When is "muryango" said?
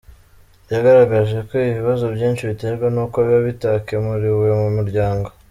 4.77-5.27